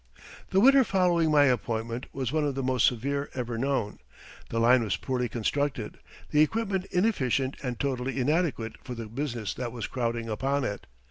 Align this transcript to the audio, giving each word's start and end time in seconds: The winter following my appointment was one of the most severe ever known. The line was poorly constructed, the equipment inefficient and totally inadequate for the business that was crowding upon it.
The 0.49 0.59
winter 0.59 0.83
following 0.83 1.29
my 1.29 1.43
appointment 1.45 2.07
was 2.11 2.31
one 2.31 2.43
of 2.43 2.55
the 2.55 2.63
most 2.63 2.87
severe 2.87 3.29
ever 3.35 3.55
known. 3.55 3.99
The 4.49 4.57
line 4.59 4.83
was 4.83 4.97
poorly 4.97 5.29
constructed, 5.29 5.99
the 6.31 6.41
equipment 6.41 6.85
inefficient 6.85 7.57
and 7.61 7.79
totally 7.79 8.19
inadequate 8.19 8.77
for 8.83 8.95
the 8.95 9.05
business 9.05 9.53
that 9.53 9.71
was 9.71 9.85
crowding 9.85 10.27
upon 10.27 10.63
it. 10.63 10.87